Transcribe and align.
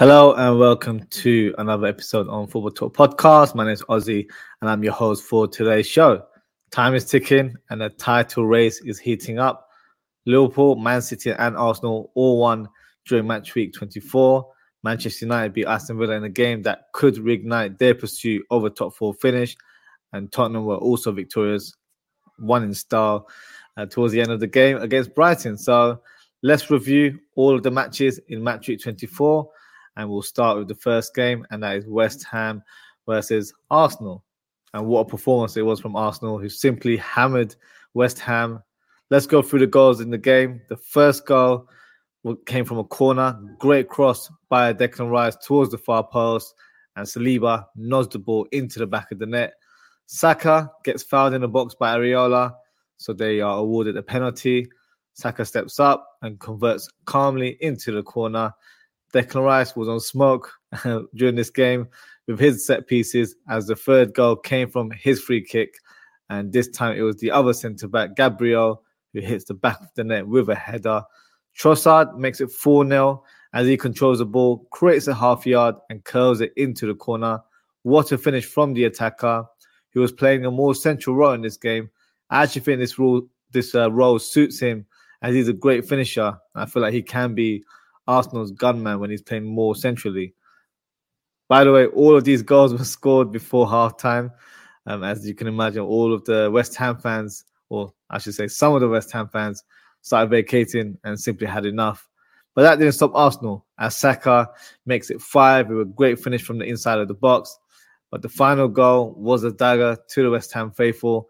Hello 0.00 0.32
and 0.32 0.58
welcome 0.58 1.06
to 1.10 1.54
another 1.58 1.86
episode 1.86 2.26
on 2.26 2.46
Football 2.46 2.70
Talk 2.70 2.96
Podcast. 2.96 3.54
My 3.54 3.64
name 3.64 3.74
is 3.74 3.84
Ozzie 3.86 4.26
and 4.62 4.70
I'm 4.70 4.82
your 4.82 4.94
host 4.94 5.24
for 5.24 5.46
today's 5.46 5.86
show. 5.86 6.24
Time 6.70 6.94
is 6.94 7.04
ticking 7.04 7.54
and 7.68 7.82
the 7.82 7.90
title 7.90 8.46
race 8.46 8.80
is 8.80 8.98
heating 8.98 9.38
up. 9.38 9.68
Liverpool, 10.24 10.76
Man 10.76 11.02
City, 11.02 11.32
and 11.32 11.54
Arsenal 11.54 12.12
all 12.14 12.38
won 12.38 12.66
during 13.06 13.26
match 13.26 13.54
week 13.54 13.74
24. 13.74 14.50
Manchester 14.84 15.26
United 15.26 15.52
beat 15.52 15.66
Aston 15.66 15.98
Villa 15.98 16.14
in 16.14 16.24
a 16.24 16.30
game 16.30 16.62
that 16.62 16.84
could 16.94 17.16
reignite 17.16 17.76
their 17.76 17.94
pursuit 17.94 18.42
of 18.50 18.64
a 18.64 18.70
top 18.70 18.94
four 18.94 19.12
finish. 19.12 19.54
And 20.14 20.32
Tottenham 20.32 20.64
were 20.64 20.78
also 20.78 21.12
victorious, 21.12 21.74
one 22.38 22.62
in 22.62 22.72
style 22.72 23.28
uh, 23.76 23.84
towards 23.84 24.14
the 24.14 24.22
end 24.22 24.30
of 24.30 24.40
the 24.40 24.46
game 24.46 24.78
against 24.78 25.14
Brighton. 25.14 25.58
So 25.58 26.00
let's 26.42 26.70
review 26.70 27.18
all 27.34 27.54
of 27.54 27.62
the 27.62 27.70
matches 27.70 28.18
in 28.28 28.42
match 28.42 28.66
week 28.68 28.80
24 28.80 29.46
and 29.96 30.08
we'll 30.08 30.22
start 30.22 30.58
with 30.58 30.68
the 30.68 30.74
first 30.74 31.14
game, 31.14 31.46
and 31.50 31.62
that 31.62 31.76
is 31.76 31.86
West 31.86 32.24
Ham 32.30 32.62
versus 33.06 33.52
Arsenal. 33.70 34.24
And 34.72 34.86
what 34.86 35.00
a 35.00 35.04
performance 35.04 35.56
it 35.56 35.62
was 35.62 35.80
from 35.80 35.96
Arsenal, 35.96 36.38
who 36.38 36.48
simply 36.48 36.96
hammered 36.96 37.56
West 37.94 38.20
Ham. 38.20 38.62
Let's 39.10 39.26
go 39.26 39.42
through 39.42 39.60
the 39.60 39.66
goals 39.66 40.00
in 40.00 40.10
the 40.10 40.18
game. 40.18 40.60
The 40.68 40.76
first 40.76 41.26
goal 41.26 41.68
came 42.46 42.64
from 42.64 42.78
a 42.78 42.84
corner, 42.84 43.40
great 43.58 43.88
cross 43.88 44.30
by 44.48 44.72
Declan 44.72 45.10
Rice 45.10 45.36
towards 45.36 45.70
the 45.70 45.78
far 45.78 46.06
post, 46.06 46.54
and 46.96 47.06
Saliba 47.06 47.64
nods 47.74 48.08
the 48.08 48.18
ball 48.18 48.46
into 48.52 48.78
the 48.78 48.86
back 48.86 49.10
of 49.10 49.18
the 49.18 49.26
net. 49.26 49.54
Saka 50.06 50.70
gets 50.84 51.02
fouled 51.02 51.34
in 51.34 51.40
the 51.40 51.48
box 51.48 51.74
by 51.74 51.96
Areola, 51.96 52.52
so 52.96 53.12
they 53.12 53.40
are 53.40 53.58
awarded 53.58 53.96
a 53.96 54.02
penalty. 54.02 54.68
Saka 55.14 55.44
steps 55.44 55.80
up 55.80 56.06
and 56.22 56.38
converts 56.38 56.88
calmly 57.06 57.56
into 57.60 57.92
the 57.92 58.02
corner. 58.02 58.52
Declan 59.12 59.44
Rice 59.44 59.74
was 59.76 59.88
on 59.88 60.00
smoke 60.00 60.52
during 61.14 61.34
this 61.34 61.50
game 61.50 61.88
with 62.26 62.38
his 62.38 62.66
set 62.66 62.86
pieces 62.86 63.34
as 63.48 63.66
the 63.66 63.76
third 63.76 64.14
goal 64.14 64.36
came 64.36 64.70
from 64.70 64.90
his 64.90 65.20
free 65.20 65.42
kick. 65.42 65.74
And 66.28 66.52
this 66.52 66.68
time 66.68 66.96
it 66.96 67.02
was 67.02 67.16
the 67.16 67.30
other 67.30 67.52
centre 67.52 67.88
back, 67.88 68.14
Gabriel, 68.14 68.82
who 69.12 69.20
hits 69.20 69.44
the 69.44 69.54
back 69.54 69.80
of 69.80 69.88
the 69.96 70.04
net 70.04 70.26
with 70.26 70.48
a 70.48 70.54
header. 70.54 71.02
Trossard 71.58 72.16
makes 72.16 72.40
it 72.40 72.52
4 72.52 72.86
0 72.86 73.24
as 73.52 73.66
he 73.66 73.76
controls 73.76 74.18
the 74.18 74.26
ball, 74.26 74.66
creates 74.70 75.08
a 75.08 75.14
half 75.14 75.44
yard, 75.44 75.74
and 75.88 76.04
curls 76.04 76.40
it 76.40 76.52
into 76.56 76.86
the 76.86 76.94
corner. 76.94 77.40
What 77.82 78.12
a 78.12 78.18
finish 78.18 78.44
from 78.44 78.74
the 78.74 78.84
attacker, 78.84 79.44
who 79.92 80.00
was 80.00 80.12
playing 80.12 80.44
a 80.44 80.50
more 80.50 80.74
central 80.74 81.16
role 81.16 81.32
in 81.32 81.42
this 81.42 81.56
game. 81.56 81.90
I 82.30 82.44
actually 82.44 82.62
think 82.62 82.78
this 82.78 82.98
role, 82.98 83.22
this 83.50 83.74
uh, 83.74 83.90
role 83.90 84.20
suits 84.20 84.60
him 84.60 84.86
as 85.22 85.34
he's 85.34 85.48
a 85.48 85.52
great 85.52 85.88
finisher. 85.88 86.38
I 86.54 86.66
feel 86.66 86.82
like 86.82 86.94
he 86.94 87.02
can 87.02 87.34
be 87.34 87.64
Arsenal's 88.06 88.52
gunman 88.52 88.98
when 89.00 89.10
he's 89.10 89.22
playing 89.22 89.44
more 89.44 89.74
centrally. 89.74 90.34
By 91.48 91.64
the 91.64 91.72
way, 91.72 91.86
all 91.86 92.16
of 92.16 92.24
these 92.24 92.42
goals 92.42 92.72
were 92.78 92.84
scored 92.84 93.32
before 93.32 93.66
halftime. 93.66 94.30
Um, 94.86 95.04
as 95.04 95.26
you 95.26 95.34
can 95.34 95.46
imagine, 95.46 95.82
all 95.82 96.12
of 96.12 96.24
the 96.24 96.50
West 96.50 96.74
Ham 96.76 96.96
fans, 96.98 97.44
or 97.68 97.92
I 98.08 98.18
should 98.18 98.34
say, 98.34 98.48
some 98.48 98.74
of 98.74 98.80
the 98.80 98.88
West 98.88 99.12
Ham 99.12 99.28
fans, 99.28 99.62
started 100.00 100.30
vacating 100.30 100.96
and 101.04 101.20
simply 101.20 101.46
had 101.46 101.66
enough. 101.66 102.08
But 102.54 102.62
that 102.62 102.78
didn't 102.78 102.94
stop 102.94 103.14
Arsenal, 103.14 103.66
as 103.78 103.96
Saka 103.96 104.48
makes 104.86 105.10
it 105.10 105.20
five 105.20 105.68
with 105.68 105.80
a 105.80 105.84
great 105.84 106.18
finish 106.18 106.42
from 106.42 106.58
the 106.58 106.64
inside 106.64 106.98
of 106.98 107.08
the 107.08 107.14
box. 107.14 107.56
But 108.10 108.22
the 108.22 108.28
final 108.28 108.66
goal 108.66 109.14
was 109.16 109.44
a 109.44 109.52
dagger 109.52 109.96
to 110.08 110.22
the 110.22 110.30
West 110.30 110.52
Ham 110.52 110.72
faithful, 110.72 111.28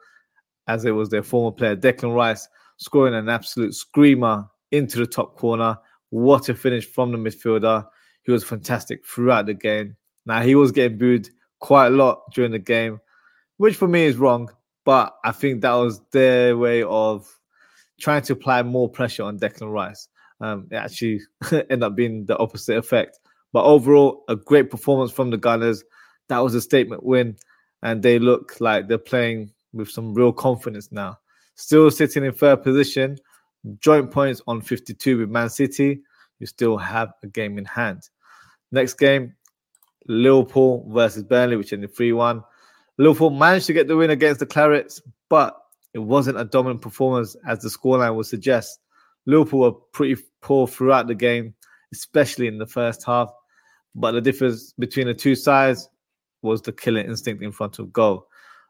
as 0.66 0.84
it 0.84 0.92
was 0.92 1.10
their 1.10 1.22
former 1.22 1.50
player 1.50 1.76
Declan 1.76 2.14
Rice 2.14 2.48
scoring 2.78 3.14
an 3.14 3.28
absolute 3.28 3.74
screamer 3.74 4.48
into 4.70 4.98
the 4.98 5.06
top 5.06 5.36
corner 5.36 5.76
what 6.10 6.48
a 6.48 6.54
finish 6.54 6.86
from 6.86 7.12
the 7.12 7.18
midfielder. 7.18 7.86
He 8.22 8.32
was 8.32 8.44
fantastic 8.44 9.04
throughout 9.06 9.46
the 9.46 9.54
game. 9.54 9.96
Now, 10.26 10.42
he 10.42 10.54
was 10.54 10.72
getting 10.72 10.98
booed 10.98 11.28
quite 11.60 11.88
a 11.88 11.90
lot 11.90 12.22
during 12.34 12.52
the 12.52 12.58
game, 12.58 13.00
which 13.56 13.76
for 13.76 13.88
me 13.88 14.04
is 14.04 14.16
wrong, 14.16 14.50
but 14.84 15.14
I 15.24 15.32
think 15.32 15.62
that 15.62 15.74
was 15.74 16.00
their 16.12 16.56
way 16.56 16.82
of 16.82 17.26
trying 18.00 18.22
to 18.22 18.32
apply 18.32 18.62
more 18.62 18.88
pressure 18.88 19.22
on 19.22 19.38
Declan 19.38 19.72
Rice. 19.72 20.08
Um, 20.40 20.68
it 20.70 20.76
actually 20.76 21.20
ended 21.52 21.82
up 21.82 21.94
being 21.94 22.26
the 22.26 22.38
opposite 22.38 22.76
effect. 22.76 23.18
But 23.52 23.64
overall, 23.64 24.24
a 24.28 24.36
great 24.36 24.70
performance 24.70 25.10
from 25.10 25.30
the 25.30 25.36
Gunners. 25.36 25.84
That 26.28 26.38
was 26.38 26.54
a 26.54 26.60
statement 26.60 27.02
win, 27.02 27.36
and 27.82 28.02
they 28.02 28.18
look 28.18 28.60
like 28.60 28.86
they're 28.86 28.98
playing 28.98 29.52
with 29.72 29.90
some 29.90 30.14
real 30.14 30.32
confidence 30.32 30.90
now. 30.92 31.18
Still 31.56 31.90
sitting 31.90 32.24
in 32.24 32.32
third 32.32 32.62
position, 32.62 33.18
joint 33.78 34.10
points 34.10 34.40
on 34.46 34.60
52 34.60 35.18
with 35.18 35.28
Man 35.28 35.48
City. 35.48 36.02
You 36.38 36.46
still 36.46 36.76
have 36.78 37.12
a 37.22 37.26
game 37.26 37.58
in 37.58 37.64
hand. 37.64 38.08
Next 38.72 38.94
game, 38.94 39.34
Liverpool 40.06 40.86
versus 40.88 41.22
Burnley, 41.22 41.56
which 41.56 41.72
ended 41.72 41.94
3 41.94 42.12
1. 42.12 42.42
Liverpool 42.98 43.30
managed 43.30 43.66
to 43.66 43.72
get 43.72 43.88
the 43.88 43.96
win 43.96 44.10
against 44.10 44.40
the 44.40 44.46
Clarets, 44.46 45.00
but 45.28 45.56
it 45.94 45.98
wasn't 45.98 46.38
a 46.38 46.44
dominant 46.44 46.82
performance 46.82 47.36
as 47.46 47.60
the 47.60 47.68
scoreline 47.68 48.14
would 48.14 48.26
suggest. 48.26 48.80
Liverpool 49.26 49.60
were 49.60 49.72
pretty 49.72 50.20
poor 50.40 50.66
throughout 50.66 51.06
the 51.06 51.14
game, 51.14 51.54
especially 51.92 52.46
in 52.46 52.58
the 52.58 52.66
first 52.66 53.04
half. 53.04 53.30
But 53.94 54.12
the 54.12 54.20
difference 54.20 54.72
between 54.78 55.06
the 55.06 55.14
two 55.14 55.34
sides 55.34 55.88
was 56.42 56.62
the 56.62 56.72
killer 56.72 57.00
instinct 57.00 57.42
in 57.42 57.52
front 57.52 57.78
of 57.78 57.92
goal. 57.92 58.26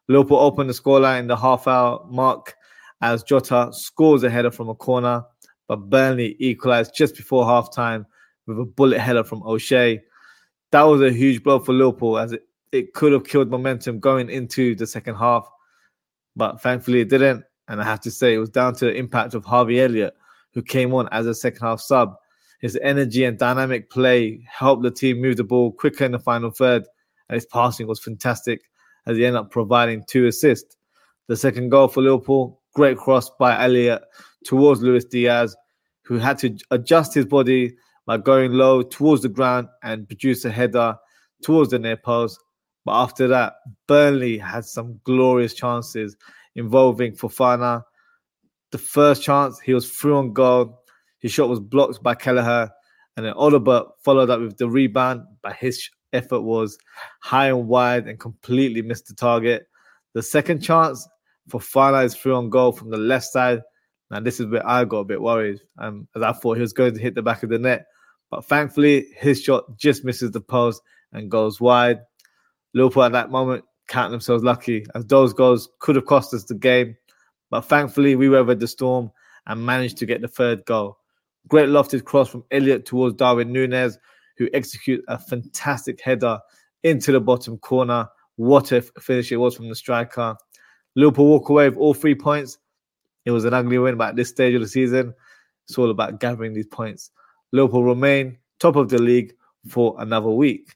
Liverpool 0.09 0.39
opened 0.39 0.71
the 0.71 0.75
scoreline 0.75 1.21
in 1.21 1.27
the 1.27 1.37
half 1.37 1.69
hour 1.69 2.05
mark 2.09 2.55
as 3.00 3.22
Jota 3.22 3.71
scores 3.72 4.22
a 4.22 4.31
header 4.31 4.50
from 4.50 4.69
a 4.69 4.75
corner, 4.75 5.25
but 5.69 5.88
Burnley 5.88 6.37
equalized 6.38 6.94
just 6.94 7.16
before 7.16 7.44
halftime 7.44 8.05
with 8.47 8.59
a 8.59 8.65
bullet 8.65 8.99
header 8.99 9.25
from 9.25 9.43
O'Shea. 9.43 10.03
That 10.72 10.83
was 10.83 11.00
a 11.00 11.12
huge 11.12 11.43
blow 11.43 11.59
for 11.59 11.72
Liverpool 11.72 12.19
as 12.19 12.33
it, 12.33 12.43
it 12.72 12.94
could 12.94 13.12
have 13.12 13.27
killed 13.27 13.50
momentum 13.50 14.00
going 14.00 14.31
into 14.31 14.75
the 14.75 14.87
second 14.87 15.16
half, 15.16 15.49
but 16.37 16.61
thankfully 16.61 17.00
it 17.00 17.09
didn't. 17.09 17.44
And 17.69 17.81
I 17.81 17.84
have 17.84 18.00
to 18.00 18.11
say, 18.11 18.34
it 18.34 18.38
was 18.38 18.50
down 18.50 18.75
to 18.77 18.87
the 18.87 18.94
impact 18.94 19.34
of 19.34 19.44
Harvey 19.44 19.81
Elliott, 19.81 20.15
who 20.53 20.62
came 20.62 20.93
on 20.93 21.09
as 21.12 21.27
a 21.27 21.34
second 21.34 21.61
half 21.61 21.81
sub. 21.81 22.17
His 22.61 22.78
energy 22.82 23.25
and 23.25 23.38
dynamic 23.38 23.91
play 23.91 24.44
helped 24.47 24.82
the 24.82 24.91
team 24.91 25.21
move 25.21 25.37
the 25.37 25.44
ball 25.44 25.72
quicker 25.72 26.05
in 26.05 26.12
the 26.12 26.19
final 26.19 26.50
third, 26.50 26.84
and 27.28 27.34
his 27.34 27.47
passing 27.47 27.87
was 27.87 28.00
fantastic 28.00 28.62
as 29.06 29.17
he 29.17 29.25
ended 29.25 29.41
up 29.41 29.50
providing 29.50 30.05
two 30.06 30.27
assists. 30.27 30.77
The 31.28 31.37
second 31.37 31.71
goal 31.71 31.88
for 31.88 32.03
Liverpool 32.03 32.59
Great 32.75 32.97
cross 32.98 33.31
by 33.38 33.62
Elliott 33.62 34.03
towards 34.44 34.82
Luis 34.82 35.04
Diaz, 35.04 35.56
who 36.04 36.19
had 36.19 36.38
to 36.38 36.56
adjust 36.70 37.14
his 37.14 37.26
body 37.26 37.75
by 38.06 38.16
going 38.16 38.53
low 38.53 38.82
towards 38.82 39.22
the 39.22 39.28
ground 39.28 39.69
and 39.82 40.08
produce 40.08 40.44
a 40.44 40.50
header 40.50 40.97
towards 41.42 41.70
the 41.70 41.78
near 41.78 41.97
post. 41.97 42.38
But 42.84 43.00
after 43.00 43.28
that, 43.28 43.54
Burnley 43.86 44.38
had 44.38 44.64
some 44.64 45.00
glorious 45.04 45.54
chances 45.54 46.16
involving 46.54 47.12
Fofana. 47.12 47.82
The 48.72 48.78
first 48.78 49.22
chance, 49.22 49.60
he 49.60 49.75
was 49.75 49.91
through 49.91 50.16
on 50.16 50.32
goal. 50.32 50.82
His 51.19 51.32
shot 51.32 51.48
was 51.48 51.60
blocked 51.60 52.02
by 52.02 52.14
Kelleher. 52.14 52.70
And 53.16 53.26
then 53.26 53.34
Odobert 53.34 53.91
followed 54.02 54.31
up 54.31 54.41
with 54.41 54.56
the 54.56 54.69
rebound, 54.69 55.22
but 55.42 55.54
his 55.54 55.91
effort 56.12 56.41
was 56.41 56.78
high 57.20 57.48
and 57.48 57.69
wide 57.69 58.08
and 58.08 58.19
completely 58.19 58.82
missed 58.82 59.08
the 59.08 59.14
target. 59.14 59.66
The 60.14 60.22
second 60.22 60.60
chance, 60.60 61.06
Fofana 61.49 62.05
is 62.05 62.15
through 62.15 62.37
on 62.37 62.51
goal 62.51 62.73
from 62.73 62.91
the 62.91 62.97
left 62.97 63.27
side. 63.27 63.62
And 64.11 64.27
this 64.27 64.41
is 64.41 64.47
where 64.47 64.67
I 64.67 64.84
got 64.84 64.99
a 64.99 65.05
bit 65.05 65.23
worried, 65.23 65.61
um, 65.78 66.09
as 66.17 66.23
I 66.23 66.33
thought 66.33 66.56
he 66.56 66.62
was 66.62 66.73
going 66.73 66.95
to 66.95 67.01
hit 67.01 67.15
the 67.15 67.23
back 67.23 67.43
of 67.43 67.51
the 67.51 67.59
net. 67.59 67.87
But 68.31 68.45
thankfully, 68.45 69.06
his 69.17 69.43
shot 69.43 69.65
just 69.77 70.05
misses 70.05 70.33
the 70.33 70.41
post 70.41 70.83
and 71.12 71.31
goes 71.31 71.61
wide. 71.61 72.00
Liverpool 72.75 73.05
at 73.05 73.12
that 73.12 73.31
moment 73.31 73.65
count 73.89 74.11
themselves 74.11 74.45
lucky, 74.45 74.84
as 74.95 75.05
those 75.06 75.33
goals 75.33 75.69
could 75.81 75.97
have 75.97 76.06
cost 76.06 76.35
us 76.35 76.44
the 76.44 76.55
game. 76.55 76.97
But 77.50 77.62
thankfully, 77.62 78.17
we 78.17 78.29
weathered 78.29 78.61
the 78.61 78.69
storm 78.69 79.11
and 79.47 79.64
managed 79.64 79.99
to 79.99 80.06
get 80.06 80.23
the 80.23 80.29
third 80.29 80.64
goal. 80.64 80.97
Great 81.49 81.69
lofted 81.69 82.05
cross 82.05 82.29
from 82.29 82.44
Elliott 82.50 82.87
towards 82.87 83.17
Darwin 83.17 83.53
Nunez, 83.53 83.99
who 84.38 84.49
execute 84.53 85.05
a 85.09 85.19
fantastic 85.19 86.00
header 86.00 86.38
into 86.82 87.12
the 87.12 87.20
bottom 87.20 87.59
corner. 87.59 88.09
What 88.37 88.73
a 88.73 88.82
finish 88.82 89.32
it 89.32 89.37
was 89.37 89.56
from 89.56 89.69
the 89.69 89.75
striker. 89.75 90.37
Liverpool 90.96 91.26
walk 91.26 91.48
away 91.48 91.69
with 91.69 91.78
all 91.78 91.94
three 91.94 92.14
points. 92.14 92.58
It 93.25 93.31
was 93.31 93.44
an 93.44 93.54
ugly 93.54 93.78
win, 93.78 93.96
but 93.96 94.10
at 94.10 94.16
this 94.16 94.28
stage 94.28 94.54
of 94.54 94.60
the 94.60 94.69
season, 94.69 95.14
it's 95.69 95.78
all 95.78 95.90
about 95.90 96.20
gathering 96.20 96.52
these 96.52 96.66
points. 96.66 97.10
Liverpool 97.52 97.84
remain 97.84 98.38
top 98.58 98.76
of 98.76 98.88
the 98.88 99.00
league 99.00 99.34
for 99.69 99.94
another 99.98 100.31
week. 100.31 100.75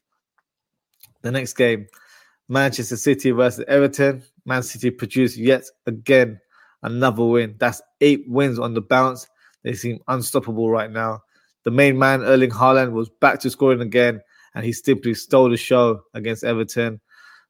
The 1.21 1.31
next 1.31 1.53
game, 1.53 1.87
Manchester 2.47 2.97
City 2.97 3.31
versus 3.31 3.65
Everton. 3.67 4.23
Man 4.45 4.61
City 4.63 4.91
produced 4.91 5.37
yet 5.37 5.63
again 5.87 6.39
another 6.83 7.25
win. 7.25 7.55
That's 7.57 7.81
eight 8.01 8.23
wins 8.27 8.59
on 8.59 8.73
the 8.73 8.81
bounce. 8.81 9.27
They 9.63 9.73
seem 9.73 9.99
unstoppable 10.07 10.69
right 10.69 10.91
now. 10.91 11.21
The 11.63 11.71
main 11.71 11.97
man, 11.97 12.21
Erling 12.21 12.51
Haaland, 12.51 12.91
was 12.91 13.09
back 13.09 13.39
to 13.39 13.49
scoring 13.49 13.81
again, 13.81 14.21
and 14.53 14.63
he 14.63 14.71
simply 14.71 15.15
stole 15.15 15.49
the 15.49 15.57
show 15.57 16.01
against 16.13 16.43
Everton. 16.43 17.01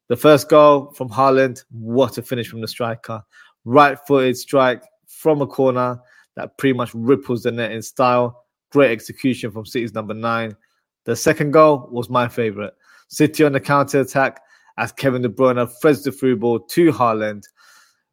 The 0.08 0.16
first 0.16 0.48
goal 0.48 0.92
from 0.92 1.08
Haaland, 1.08 1.64
what 1.70 2.16
a 2.18 2.22
finish 2.22 2.48
from 2.48 2.60
the 2.60 2.68
striker. 2.68 3.22
Right 3.64 3.98
footed 4.06 4.36
strike 4.36 4.84
from 5.08 5.42
a 5.42 5.46
corner 5.46 5.98
that 6.36 6.56
pretty 6.58 6.74
much 6.74 6.94
ripples 6.94 7.42
the 7.42 7.50
net 7.50 7.72
in 7.72 7.82
style. 7.82 8.44
Great 8.70 8.92
execution 8.92 9.50
from 9.50 9.66
City's 9.66 9.94
number 9.94 10.14
nine. 10.14 10.56
The 11.04 11.16
second 11.16 11.52
goal 11.52 11.88
was 11.90 12.08
my 12.08 12.28
favourite. 12.28 12.72
City 13.08 13.44
on 13.44 13.52
the 13.52 13.60
counter 13.60 14.00
attack 14.00 14.40
as 14.78 14.92
Kevin 14.92 15.22
De 15.22 15.28
Bruyne 15.28 15.68
threads 15.80 16.04
the 16.04 16.12
through 16.12 16.36
ball 16.36 16.60
to 16.60 16.92
Haaland, 16.92 17.42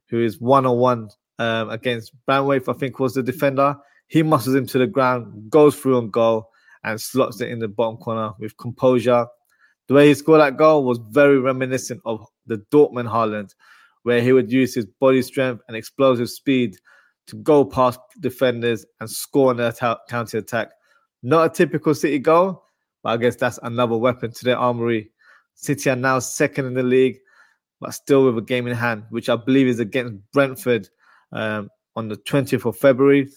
who 0.10 0.24
is 0.24 0.40
one 0.40 0.66
on 0.66 0.78
one 0.78 1.10
against 1.38 2.14
Branthwaite, 2.28 2.70
I 2.70 2.78
think 2.78 3.00
was 3.00 3.14
the 3.14 3.22
defender. 3.22 3.76
He 4.08 4.24
muscles 4.24 4.56
him 4.56 4.66
to 4.68 4.78
the 4.80 4.88
ground, 4.88 5.50
goes 5.50 5.76
through 5.76 5.98
on 5.98 6.10
goal, 6.10 6.50
and 6.84 7.00
slots 7.00 7.42
it 7.42 7.50
in 7.50 7.60
the 7.60 7.68
bottom 7.68 7.98
corner 7.98 8.32
with 8.40 8.58
composure. 8.58 9.28
The 9.88 9.94
way 9.94 10.08
he 10.08 10.14
scored 10.14 10.42
that 10.42 10.58
goal 10.58 10.86
was 10.86 11.00
very 11.10 11.40
reminiscent 11.40 12.02
of 12.06 12.26
the 12.46 12.58
Dortmund 12.72 13.12
Haaland, 13.12 13.54
where 14.04 14.22
he 14.22 14.32
would 14.32 14.52
use 14.52 14.74
his 14.74 14.86
body 14.86 15.22
strength 15.22 15.62
and 15.68 15.76
explosive 15.76 16.30
speed 16.30 16.78
to 17.28 17.36
go 17.38 17.64
past 17.66 18.00
defenders 18.20 18.86
and 19.00 19.10
score 19.10 19.50
on 19.50 19.58
their 19.58 19.74
counter 20.10 20.38
attack. 20.38 20.72
Not 21.22 21.46
a 21.46 21.50
typical 21.50 21.96
City 21.96 22.20
goal, 22.20 22.64
but 23.02 23.10
I 23.12 23.18
guess 23.18 23.36
that's 23.36 23.60
another 23.64 23.98
weapon 23.98 24.32
to 24.32 24.46
their 24.46 24.58
armory. 24.58 25.12
City 25.56 25.90
are 25.90 25.96
now 25.96 26.20
second 26.20 26.66
in 26.66 26.74
the 26.74 26.84
league, 26.84 27.18
but 27.80 27.92
still 27.94 28.26
with 28.26 28.38
a 28.38 28.42
game 28.42 28.68
in 28.68 28.76
hand, 28.76 29.04
which 29.10 29.30
I 29.30 29.36
believe 29.36 29.68
is 29.68 29.80
against 29.80 30.16
Brentford 30.32 30.90
um, 31.32 31.70
on 31.96 32.08
the 32.08 32.18
20th 32.18 32.66
of 32.66 32.78
February. 32.78 33.30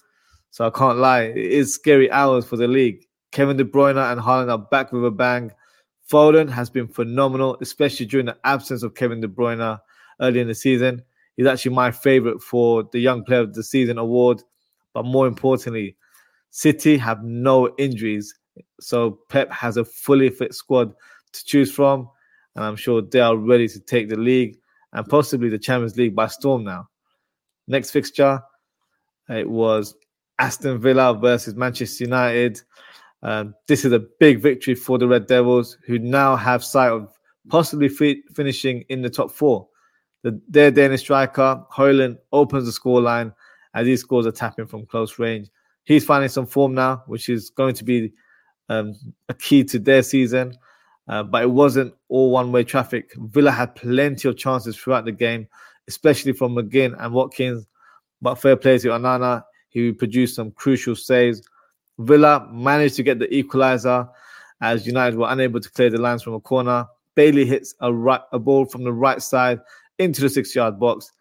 So 0.50 0.66
I 0.66 0.70
can't 0.70 0.98
lie, 0.98 1.22
it 1.22 1.36
is 1.36 1.74
scary 1.74 2.10
hours 2.10 2.44
for 2.46 2.56
the 2.56 2.68
league. 2.68 3.04
Kevin 3.32 3.56
De 3.56 3.64
Bruyne 3.64 3.98
and 3.98 4.20
Haaland 4.20 4.50
are 4.50 4.58
back 4.58 4.92
with 4.92 5.04
a 5.04 5.10
bang. 5.10 5.52
Foden 6.10 6.48
has 6.48 6.70
been 6.70 6.86
phenomenal, 6.86 7.56
especially 7.60 8.06
during 8.06 8.26
the 8.26 8.36
absence 8.44 8.82
of 8.82 8.94
Kevin 8.94 9.20
De 9.20 9.28
Bruyne 9.28 9.78
early 10.20 10.40
in 10.40 10.48
the 10.48 10.54
season. 10.54 11.02
He's 11.36 11.46
actually 11.46 11.74
my 11.74 11.90
favorite 11.90 12.40
for 12.40 12.84
the 12.92 13.00
Young 13.00 13.24
Player 13.24 13.40
of 13.40 13.54
the 13.54 13.62
Season 13.62 13.98
award. 13.98 14.42
But 14.94 15.04
more 15.04 15.26
importantly, 15.26 15.96
City 16.50 16.96
have 16.96 17.22
no 17.22 17.74
injuries. 17.76 18.34
So 18.80 19.18
Pep 19.28 19.50
has 19.50 19.76
a 19.76 19.84
fully 19.84 20.30
fit 20.30 20.54
squad 20.54 20.94
to 21.32 21.44
choose 21.44 21.72
from. 21.72 22.08
And 22.54 22.64
I'm 22.64 22.76
sure 22.76 23.02
they 23.02 23.20
are 23.20 23.36
ready 23.36 23.68
to 23.68 23.80
take 23.80 24.08
the 24.08 24.16
league 24.16 24.58
and 24.92 25.06
possibly 25.06 25.50
the 25.50 25.58
Champions 25.58 25.96
League 25.96 26.14
by 26.14 26.28
storm 26.28 26.64
now. 26.64 26.88
Next 27.68 27.90
fixture, 27.90 28.40
it 29.28 29.48
was 29.48 29.94
Aston 30.38 30.78
Villa 30.80 31.12
versus 31.14 31.54
Manchester 31.54 32.04
United. 32.04 32.62
Um, 33.22 33.54
this 33.66 33.84
is 33.84 33.92
a 33.92 34.04
big 34.20 34.40
victory 34.40 34.74
for 34.74 34.98
the 34.98 35.08
Red 35.08 35.26
Devils, 35.26 35.78
who 35.86 35.98
now 35.98 36.36
have 36.36 36.64
sight 36.64 36.90
of 36.90 37.12
possibly 37.48 37.88
fi- 37.88 38.22
finishing 38.34 38.84
in 38.88 39.02
the 39.02 39.10
top 39.10 39.30
four. 39.30 39.68
The, 40.22 40.40
their 40.48 40.70
Danish 40.70 41.00
striker, 41.00 41.64
Højlund, 41.72 42.18
opens 42.32 42.66
the 42.66 42.72
scoreline 42.72 43.32
as 43.74 43.86
he 43.86 43.96
scores 43.96 44.26
a 44.26 44.32
tap 44.32 44.58
in 44.58 44.66
from 44.66 44.86
close 44.86 45.18
range. 45.18 45.48
He's 45.84 46.04
finding 46.04 46.28
some 46.28 46.46
form 46.46 46.74
now, 46.74 47.04
which 47.06 47.28
is 47.28 47.50
going 47.50 47.74
to 47.74 47.84
be 47.84 48.12
um, 48.68 48.94
a 49.28 49.34
key 49.34 49.64
to 49.64 49.78
their 49.78 50.02
season. 50.02 50.56
Uh, 51.08 51.22
but 51.22 51.42
it 51.42 51.50
wasn't 51.50 51.94
all 52.08 52.30
one 52.30 52.50
way 52.50 52.64
traffic. 52.64 53.12
Villa 53.16 53.52
had 53.52 53.76
plenty 53.76 54.28
of 54.28 54.36
chances 54.36 54.76
throughout 54.76 55.04
the 55.04 55.12
game, 55.12 55.46
especially 55.86 56.32
from 56.32 56.54
McGinn 56.54 56.96
and 56.98 57.14
Watkins. 57.14 57.66
But 58.20 58.36
fair 58.36 58.56
play 58.56 58.78
to 58.78 58.88
Onana, 58.88 59.44
he 59.68 59.92
produced 59.92 60.34
some 60.34 60.50
crucial 60.50 60.96
saves. 60.96 61.42
Villa 61.98 62.48
managed 62.52 62.96
to 62.96 63.02
get 63.02 63.18
the 63.18 63.32
equalizer 63.34 64.08
as 64.60 64.86
United 64.86 65.18
were 65.18 65.30
unable 65.30 65.60
to 65.60 65.70
clear 65.70 65.90
the 65.90 65.98
lines 65.98 66.22
from 66.22 66.34
a 66.34 66.40
corner. 66.40 66.86
Bailey 67.14 67.46
hits 67.46 67.74
a, 67.80 67.92
right, 67.92 68.20
a 68.32 68.38
ball 68.38 68.64
from 68.64 68.84
the 68.84 68.92
right 68.92 69.22
side 69.22 69.60
into 69.98 70.20
the 70.20 70.28
six 70.28 70.54
yard 70.54 70.78
box. 70.78 71.12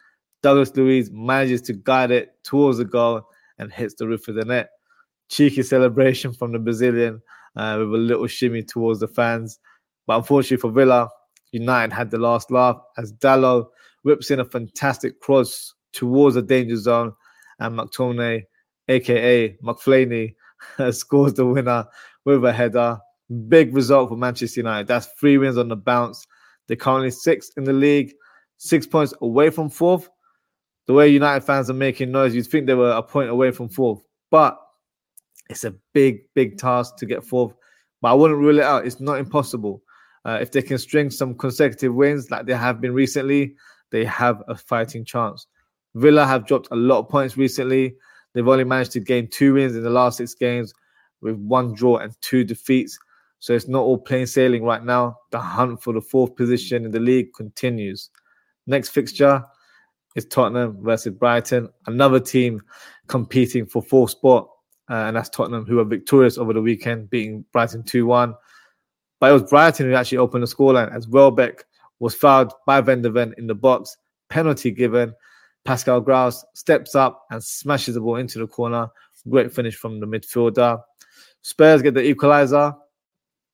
Douglas 0.42 0.75
Luiz 0.75 1.10
manages 1.12 1.62
to 1.63 1.74
guide 1.74 2.12
it 2.12 2.36
towards 2.44 2.77
the 2.77 2.86
goal 2.86 3.22
and 3.57 3.72
hits 3.72 3.95
the 3.95 4.07
roof 4.07 4.27
of 4.27 4.36
the 4.36 4.45
net. 4.45 4.69
Cheeky 5.30 5.63
celebration 5.63 6.33
from 6.33 6.51
the 6.51 6.60
Brazilian 6.60 7.21
uh, 7.56 7.78
with 7.80 7.88
a 7.88 8.04
little 8.04 8.28
shimmy 8.28 8.62
towards 8.62 9.00
the 9.00 9.07
fans. 9.07 9.60
But 10.06 10.18
unfortunately 10.18 10.57
for 10.57 10.71
Villa, 10.71 11.10
United 11.51 11.94
had 11.94 12.12
the 12.12 12.18
last 12.18 12.51
laugh 12.51 12.78
as 12.98 13.13
Dalot 13.13 13.68
whips 14.04 14.30
in 14.30 14.39
a 14.39 14.45
fantastic 14.45 15.19
cross 15.19 15.74
towards 15.94 16.36
the 16.36 16.42
danger 16.42 16.75
zone 16.75 17.13
and 17.60 17.80
McTominay, 17.80 18.44
aka 18.89 19.57
McFlaney, 19.63 20.36
scores 20.92 21.34
the 21.34 21.46
winner 21.46 21.86
with 22.25 22.44
a 22.46 22.54
header. 22.54 23.00
Big 23.48 23.74
result 23.75 24.10
for 24.10 24.18
Manchester 24.18 24.60
United. 24.60 24.88
That's 24.88 25.07
three 25.19 25.38
wins 25.38 25.57
on 25.57 25.68
the 25.68 25.75
bounce. 25.75 26.25
They're 26.68 26.78
currently 26.78 27.12
sixth 27.12 27.52
in 27.57 27.63
the 27.63 27.74
league, 27.74 28.13
six 28.57 28.86
points 28.86 29.13
away 29.22 29.50
from 29.50 29.69
fourth. 29.69 30.10
The 30.88 30.94
way 30.94 31.07
United 31.10 31.44
fans 31.44 31.69
are 31.69 31.74
making 31.74 32.12
noise, 32.12 32.36
you'd 32.36 32.48
think 32.48 32.68
they 32.68 32.75
were 32.75 32.92
a 32.92 33.02
point 33.02 33.30
away 33.30 33.52
from 33.52 33.69
fourth, 33.69 34.02
but 34.30 34.60
it's 35.50 35.63
a 35.63 35.74
big, 35.94 36.22
big 36.36 36.57
task 36.57 36.98
to 36.98 37.06
get 37.06 37.24
fourth. 37.24 37.54
But 38.02 38.10
I 38.10 38.13
wouldn't 38.13 38.40
rule 38.40 38.60
it 38.60 38.63
out. 38.66 38.86
It's 38.86 39.00
not 39.00 39.18
impossible. 39.18 39.81
Uh, 40.25 40.40
if 40.42 40.52
they 40.52 40.62
can 40.62 40.78
string 40.78 41.10
some 41.10 41.36
consecutive 41.36 41.94
wins 41.94 42.30
like 42.31 42.46
they 42.46 42.56
have 42.56 42.81
been 42.81 42.94
recently, 42.94 43.56
they 43.92 44.06
have 44.06 44.44
a 44.48 44.56
fighting 44.56 45.06
chance. 45.06 45.48
Villa 45.96 46.25
have 46.25 46.46
dropped 46.46 46.68
a 46.72 46.75
lot 46.75 47.00
of 47.00 47.10
points 47.10 47.38
recently. 47.38 47.96
They've 48.36 48.48
only 48.48 48.66
managed 48.66 48.92
to 48.92 49.00
gain 49.00 49.30
two 49.30 49.54
wins 49.54 49.78
in 49.78 49.84
the 49.84 49.90
last 49.90 50.18
six 50.18 50.36
games 50.36 50.74
with 51.22 51.38
one 51.38 51.74
draw 51.74 51.98
and 51.98 52.14
two 52.22 52.44
defeats. 52.44 53.00
So 53.40 53.54
it's 53.54 53.70
not 53.70 53.80
all 53.80 53.98
plain 53.98 54.28
sailing 54.28 54.64
right 54.64 54.84
now. 54.84 55.18
The 55.32 55.40
hunt 55.40 55.82
for 55.82 55.94
the 55.94 56.02
fourth 56.02 56.36
position 56.36 56.84
in 56.84 56.92
the 56.92 57.00
league 57.00 57.34
continues. 57.34 58.10
Next 58.68 58.90
fixture 58.90 59.42
is 60.16 60.26
Tottenham 60.26 60.84
versus 60.84 61.14
Brighton, 61.14 61.70
another 61.88 62.20
team 62.20 62.62
competing 63.08 63.66
for 63.66 63.82
fourth 63.82 64.12
spot. 64.12 64.50
Uh, 64.90 65.06
and 65.08 65.16
that's 65.16 65.30
Tottenham, 65.30 65.66
who 65.66 65.78
were 65.78 65.86
victorious 65.86 66.38
over 66.38 66.54
the 66.54 66.62
weekend, 66.62 67.10
beating 67.10 67.46
Brighton 67.54 67.84
2 67.84 68.06
1. 68.06 68.36
But 69.20 69.30
it 69.30 69.34
was 69.34 69.50
Brighton 69.50 69.88
who 69.88 69.96
actually 69.96 70.18
opened 70.18 70.44
the 70.44 70.48
scoreline 70.48 70.94
as 70.94 71.08
Welbeck 71.08 71.64
was 72.00 72.14
fouled 72.14 72.54
by 72.68 72.81
Van 72.81 73.02
de 73.02 73.10
Ven 73.10 73.34
in 73.38 73.48
the 73.48 73.56
box, 73.56 73.96
penalty 74.30 74.72
given. 74.72 75.14
Pascal 75.66 76.00
Gross 76.00 76.46
steps 76.54 76.96
up 76.96 77.26
and 77.32 77.44
smashes 77.44 77.96
the 77.96 78.02
ball 78.02 78.18
into 78.18 78.40
the 78.40 78.48
corner. 78.48 78.88
Great 79.28 79.52
finish 79.52 79.76
from 79.76 80.00
the 80.00 80.06
midfielder. 80.06 80.80
Spurs 81.42 81.82
get 81.82 81.96
the 81.96 82.04
equalizer, 82.04 82.74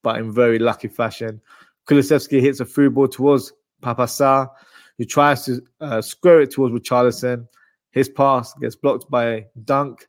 but 0.04 0.18
in 0.18 0.34
very 0.34 0.60
lucky 0.60 0.90
fashion. 0.90 1.42
Kulusevski 1.88 2.42
hits 2.42 2.60
a 2.60 2.66
through 2.66 2.92
ball 2.92 3.08
towards 3.08 3.54
Pape 3.82 3.98
Sarr, 3.98 4.50
who 4.98 5.06
tries 5.06 5.46
to 5.46 5.62
uh, 5.80 6.02
square 6.02 6.42
it 6.42 6.52
towards 6.52 6.74
Richarlison. 6.76 7.48
His 7.92 8.10
pass 8.10 8.54
gets 8.56 8.76
blocked 8.76 9.10
by 9.10 9.48
Dunk, 9.64 10.08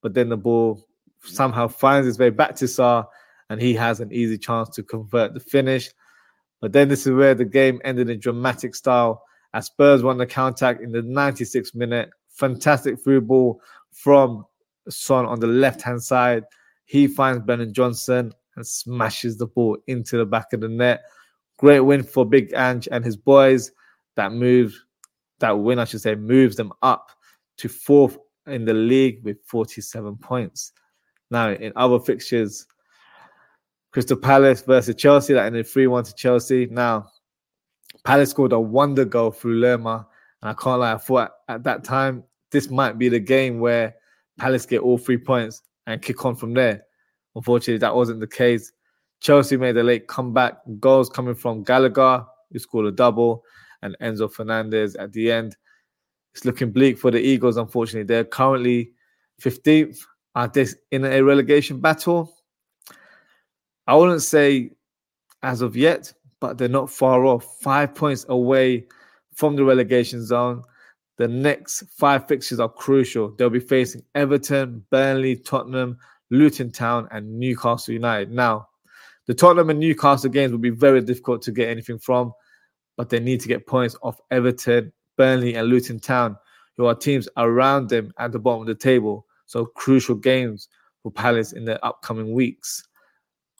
but 0.00 0.14
then 0.14 0.30
the 0.30 0.36
ball 0.36 0.86
somehow 1.20 1.68
finds 1.68 2.08
its 2.08 2.18
way 2.18 2.30
back 2.30 2.56
to 2.56 2.64
Sarr, 2.64 3.06
and 3.50 3.60
he 3.60 3.74
has 3.74 4.00
an 4.00 4.12
easy 4.12 4.38
chance 4.38 4.70
to 4.70 4.82
convert 4.82 5.34
the 5.34 5.40
finish. 5.40 5.90
But 6.60 6.72
then 6.72 6.88
this 6.88 7.06
is 7.06 7.12
where 7.12 7.34
the 7.34 7.44
game 7.44 7.80
ended 7.84 8.08
in 8.08 8.20
dramatic 8.20 8.74
style 8.74 9.22
as 9.54 9.66
Spurs 9.66 10.02
won 10.02 10.18
the 10.18 10.26
counter 10.26 10.70
in 10.70 10.92
the 10.92 11.02
96th 11.02 11.74
minute. 11.74 12.10
Fantastic 12.30 13.02
through 13.02 13.20
ball 13.22 13.60
from 13.92 14.44
Son 14.88 15.26
on 15.26 15.40
the 15.40 15.46
left 15.46 15.82
hand 15.82 16.02
side. 16.02 16.44
He 16.84 17.06
finds 17.06 17.44
Brennan 17.44 17.72
Johnson 17.72 18.32
and 18.56 18.66
smashes 18.66 19.38
the 19.38 19.46
ball 19.46 19.78
into 19.86 20.16
the 20.16 20.26
back 20.26 20.52
of 20.52 20.60
the 20.60 20.68
net. 20.68 21.02
Great 21.58 21.80
win 21.80 22.02
for 22.02 22.26
Big 22.26 22.52
Ange 22.54 22.88
and 22.90 23.04
his 23.04 23.16
boys. 23.16 23.70
That 24.16 24.32
move, 24.32 24.74
that 25.38 25.52
win, 25.52 25.78
I 25.78 25.84
should 25.84 26.00
say, 26.00 26.14
moves 26.14 26.56
them 26.56 26.72
up 26.82 27.10
to 27.58 27.68
fourth 27.68 28.18
in 28.46 28.64
the 28.64 28.74
league 28.74 29.24
with 29.24 29.38
47 29.46 30.16
points. 30.16 30.72
Now, 31.30 31.50
in 31.50 31.72
other 31.76 31.98
fixtures, 31.98 32.66
Crystal 33.92 34.16
Palace 34.16 34.62
versus 34.62 34.96
Chelsea, 34.96 35.34
that 35.34 35.46
ended 35.46 35.66
3 35.66 35.86
1 35.86 36.04
to 36.04 36.14
Chelsea. 36.14 36.66
Now, 36.66 37.08
Palace 38.04 38.30
scored 38.30 38.52
a 38.52 38.60
wonder 38.60 39.04
goal 39.04 39.30
through 39.30 39.60
Lerma. 39.60 40.06
And 40.40 40.50
I 40.50 40.54
can't 40.54 40.80
lie, 40.80 40.94
I 40.94 40.98
thought 40.98 41.32
at 41.48 41.62
that 41.64 41.84
time 41.84 42.24
this 42.50 42.70
might 42.70 42.98
be 42.98 43.08
the 43.08 43.20
game 43.20 43.60
where 43.60 43.94
Palace 44.38 44.66
get 44.66 44.80
all 44.80 44.98
three 44.98 45.18
points 45.18 45.62
and 45.86 46.02
kick 46.02 46.24
on 46.24 46.34
from 46.34 46.54
there. 46.54 46.82
Unfortunately, 47.34 47.78
that 47.78 47.94
wasn't 47.94 48.20
the 48.20 48.26
case. 48.26 48.72
Chelsea 49.20 49.56
made 49.56 49.76
a 49.76 49.82
late 49.82 50.08
comeback. 50.08 50.58
Goals 50.80 51.08
coming 51.08 51.34
from 51.34 51.62
Gallagher, 51.62 52.26
who 52.50 52.58
scored 52.58 52.86
a 52.86 52.92
double, 52.92 53.44
and 53.82 53.96
Enzo 54.02 54.30
Fernandez 54.30 54.96
at 54.96 55.12
the 55.12 55.30
end. 55.30 55.56
It's 56.34 56.44
looking 56.44 56.72
bleak 56.72 56.98
for 56.98 57.10
the 57.10 57.20
Eagles, 57.20 57.56
unfortunately. 57.56 58.04
They're 58.04 58.24
currently 58.24 58.92
15th. 59.40 60.00
Are 60.34 60.48
they 60.48 60.66
in 60.90 61.04
a 61.04 61.22
relegation 61.22 61.80
battle? 61.80 62.34
I 63.86 63.94
wouldn't 63.94 64.22
say 64.22 64.70
as 65.42 65.60
of 65.60 65.76
yet, 65.76 66.12
but 66.42 66.58
they're 66.58 66.68
not 66.68 66.90
far 66.90 67.24
off. 67.24 67.46
Five 67.60 67.94
points 67.94 68.26
away 68.28 68.84
from 69.32 69.54
the 69.54 69.64
relegation 69.64 70.26
zone. 70.26 70.64
The 71.16 71.28
next 71.28 71.84
five 71.96 72.26
fixtures 72.26 72.58
are 72.58 72.68
crucial. 72.68 73.32
They'll 73.38 73.48
be 73.48 73.60
facing 73.60 74.02
Everton, 74.16 74.84
Burnley, 74.90 75.36
Tottenham, 75.36 75.98
Luton 76.30 76.72
Town, 76.72 77.06
and 77.12 77.38
Newcastle 77.38 77.94
United. 77.94 78.32
Now, 78.32 78.66
the 79.28 79.34
Tottenham 79.34 79.70
and 79.70 79.78
Newcastle 79.78 80.30
games 80.30 80.50
will 80.50 80.58
be 80.58 80.70
very 80.70 81.00
difficult 81.00 81.42
to 81.42 81.52
get 81.52 81.68
anything 81.68 82.00
from, 82.00 82.32
but 82.96 83.08
they 83.08 83.20
need 83.20 83.40
to 83.42 83.48
get 83.48 83.68
points 83.68 83.94
off 84.02 84.18
Everton, 84.32 84.92
Burnley, 85.16 85.54
and 85.54 85.68
Luton 85.68 86.00
Town, 86.00 86.36
who 86.76 86.86
are 86.86 86.94
teams 86.96 87.28
around 87.36 87.88
them 87.88 88.12
at 88.18 88.32
the 88.32 88.40
bottom 88.40 88.62
of 88.62 88.66
the 88.66 88.74
table. 88.74 89.26
So, 89.46 89.64
crucial 89.64 90.16
games 90.16 90.68
for 91.04 91.12
Palace 91.12 91.52
in 91.52 91.66
the 91.66 91.82
upcoming 91.84 92.32
weeks. 92.32 92.82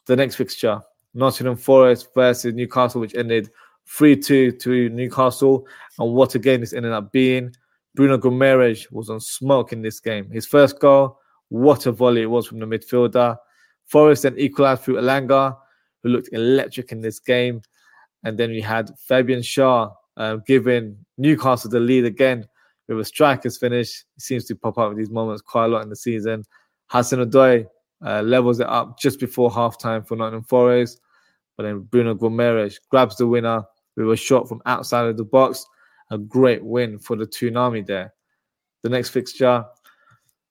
The 0.07 0.17
next 0.17 0.35
fixture, 0.35 0.81
Nottingham 1.15 1.57
Forest 1.57 2.09
versus 2.15 2.55
Newcastle, 2.55 3.01
which 3.01 3.15
ended 3.15 3.51
3 3.89 4.17
2 4.17 4.53
to 4.53 4.89
Newcastle. 4.91 5.67
And 5.99 6.15
what 6.15 6.35
again 6.35 6.61
this 6.61 6.73
ended 6.73 6.93
up 6.93 7.13
being. 7.13 7.55
Bruno 7.95 8.17
Guimaraes 8.17 8.91
was 8.91 9.11
on 9.11 9.21
smoke 9.21 9.73
in 9.73 9.83
this 9.83 10.01
game. 10.01 10.31
His 10.31 10.47
first 10.47 10.81
goal, 10.81 11.19
what 11.49 11.85
a 11.87 11.93
volley 11.93 12.23
it 12.23 12.31
was 12.31 12.47
from 12.47 12.59
the 12.59 12.67
midfielder. 12.67 13.37
Forest 13.87 14.23
then 14.23 14.39
equalized 14.39 14.83
through 14.83 14.97
Elanga, 14.97 15.57
who 16.03 16.09
looked 16.09 16.31
electric 16.33 16.93
in 16.93 17.03
this 17.03 17.19
game. 17.19 17.61
And 18.25 18.39
then 18.39 18.51
we 18.51 18.61
had 18.61 18.91
Fabian 19.07 19.41
Schär 19.41 19.93
uh, 20.17 20.37
giving 20.47 20.97
Newcastle 21.19 21.71
the 21.71 21.81
lead 21.81 22.07
again 22.07 22.47
with 22.89 23.01
a 23.01 23.05
striker's 23.05 23.59
finish. 23.59 24.05
He 24.15 24.21
seems 24.21 24.45
to 24.47 24.57
pop 24.57 24.79
up 24.79 24.91
with 24.91 24.99
these 24.99 25.11
moments 25.11 25.43
quite 25.43 25.67
a 25.67 25.69
lot 25.69 25.83
in 25.83 25.91
the 25.91 25.97
season. 25.97 26.45
Hudson-Odoi 26.87 27.67
uh, 28.05 28.23
levels 28.23 28.61
it 28.61 28.67
up 28.67 28.99
just 28.99 29.21
before 29.21 29.51
halftime 29.51 30.07
for 30.07 30.17
Nottingham 30.17 30.45
Forest. 30.45 31.01
But 31.57 31.65
then 31.65 31.81
Bruno 31.81 32.15
Guimaraes 32.15 32.79
grabs 32.89 33.17
the 33.17 33.27
winner 33.27 33.65
with 33.97 34.11
a 34.11 34.17
shot 34.17 34.49
from 34.49 34.63
outside 34.67 35.07
of 35.07 35.17
the 35.17 35.25
box. 35.25 35.67
A 36.11 36.19
great 36.19 36.65
win 36.65 36.99
for 36.99 37.17
the 37.17 37.27
Toon 37.27 37.57
Army 37.57 37.83
there. 37.83 38.13
The 38.83 38.89
next 38.89 39.11
fixture, 39.11 39.65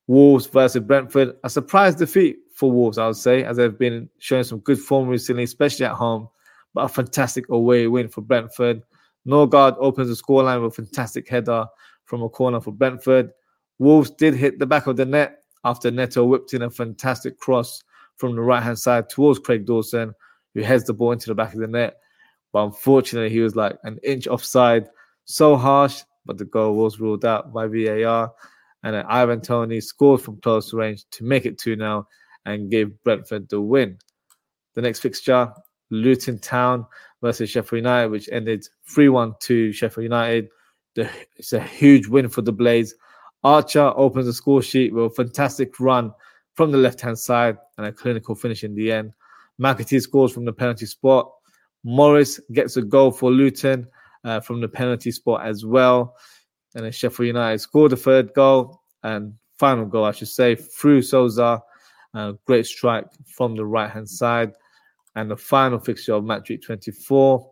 Wolves 0.08 0.48
versus 0.48 0.81
Brentford. 0.81 1.36
A 1.43 1.50
surprise 1.50 1.96
defeat 1.96 2.38
for 2.55 2.72
Wolves, 2.72 2.98
I 2.98 3.08
would 3.08 3.15
say, 3.15 3.43
as 3.43 3.58
they've 3.58 3.77
been 3.77 4.10
showing 4.20 4.43
some 4.43 4.60
good 4.60 4.79
form 4.79 5.08
recently, 5.08 5.43
especially 5.43 5.86
at 5.86 5.93
home. 5.93 6.29
But 6.74 6.86
a 6.86 6.89
fantastic 6.89 7.50
away 7.50 7.88
win 7.88 8.08
for 8.08 8.22
Brentford. 8.22 8.81
Norgaard 9.27 9.75
opens 9.79 10.08
the 10.08 10.15
scoreline 10.15 10.63
with 10.63 10.74
a 10.74 10.75
fantastic 10.75 11.29
header 11.29 11.65
from 12.05 12.24
a 12.24 12.29
corner 12.29 12.60
for 12.60 12.72
Brentford. 12.72 13.31
Wolves 13.77 14.10
did 14.12 14.34
hit 14.34 14.60
the 14.60 14.65
back 14.65 14.88
of 14.88 14.96
the 14.96 15.05
net 15.05 15.40
after 15.63 15.91
Neto 15.91 16.25
whipped 16.25 16.53
in 16.53 16.63
a 16.63 16.69
fantastic 16.69 17.39
cross 17.39 17.83
from 18.17 18.35
the 18.35 18.41
right 18.41 18.63
hand 18.63 18.79
side 18.79 19.09
towards 19.09 19.39
Craig 19.39 19.65
Dawson, 19.65 20.13
who 20.53 20.61
heads 20.61 20.85
the 20.85 20.93
ball 20.93 21.11
into 21.11 21.27
the 21.27 21.35
back 21.35 21.53
of 21.53 21.59
the 21.59 21.67
net. 21.67 21.95
But 22.53 22.65
unfortunately, 22.65 23.29
he 23.29 23.39
was 23.39 23.55
like 23.55 23.77
an 23.83 23.99
inch 24.03 24.27
offside. 24.27 24.89
So 25.25 25.55
harsh, 25.55 26.01
but 26.25 26.37
the 26.37 26.45
goal 26.45 26.75
was 26.75 26.99
ruled 26.99 27.25
out 27.25 27.53
by 27.53 27.67
VAR. 27.67 28.31
And 28.83 28.95
then 28.95 29.05
Ivan 29.07 29.41
Toney 29.41 29.79
scored 29.79 30.21
from 30.21 30.41
close 30.41 30.73
range 30.73 31.05
to 31.11 31.23
make 31.23 31.45
it 31.45 31.59
2 31.59 31.77
0 31.77 32.07
and 32.45 32.71
gave 32.71 32.91
Brentford 33.03 33.47
the 33.49 33.61
win. 33.61 33.97
The 34.73 34.81
next 34.81 34.99
fixture, 34.99 35.51
Luton 35.91 36.39
Town 36.39 36.85
versus 37.21 37.49
Sheffield 37.49 37.79
United, 37.79 38.09
which 38.09 38.29
ended 38.31 38.65
3 38.87 39.09
1 39.09 39.35
to 39.41 39.71
Sheffield 39.71 40.03
United. 40.03 40.49
The, 40.95 41.09
it's 41.37 41.53
a 41.53 41.61
huge 41.61 42.07
win 42.07 42.29
for 42.29 42.41
the 42.41 42.51
Blades. 42.51 42.95
Archer 43.43 43.91
opens 43.95 44.27
the 44.27 44.33
score 44.33 44.62
sheet 44.62 44.93
with 44.93 45.05
a 45.05 45.10
fantastic 45.10 45.79
run 45.79 46.13
from 46.53 46.71
the 46.71 46.77
left 46.77 47.01
hand 47.01 47.17
side 47.17 47.57
and 47.77 47.88
a 47.88 47.91
clinical 47.91 48.36
finish 48.36 48.63
in 48.63 48.75
the 48.75 48.91
end. 48.91 49.13
McAtee 49.60 50.01
scores 50.01 50.31
from 50.31 50.45
the 50.45 50.53
penalty 50.53 50.86
spot. 50.86 51.31
Morris 51.83 52.39
gets 52.51 52.77
a 52.77 52.81
goal 52.81 53.12
for 53.12 53.31
Luton 53.31 53.88
uh, 54.24 54.39
from 54.39 54.62
the 54.62 54.67
penalty 54.67 55.12
spot 55.12 55.45
as 55.45 55.65
well. 55.65 56.15
And 56.75 56.86
then 56.86 56.91
Sheffield 56.91 57.27
United 57.27 57.60
scored 57.60 57.91
the 57.91 57.98
third 57.98 58.33
goal 58.33 58.81
and 59.03 59.33
final 59.57 59.86
goal, 59.86 60.05
I 60.05 60.12
should 60.12 60.27
say, 60.27 60.55
through 60.55 61.01
Souza. 61.01 61.62
Uh, 62.13 62.33
great 62.45 62.65
strike 62.65 63.05
from 63.25 63.55
the 63.55 63.65
right 63.65 63.89
hand 63.89 64.10
side. 64.10 64.53
And 65.15 65.29
the 65.29 65.38
final 65.38 65.79
fixture 65.79 66.13
of 66.13 66.24
match 66.24 66.50
week 66.50 66.63
24 66.63 67.51